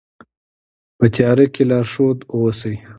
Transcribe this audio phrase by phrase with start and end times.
[0.97, 2.75] په تیاره کې لارښود اوسئ.